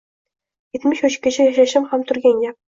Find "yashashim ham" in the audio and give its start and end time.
1.51-2.11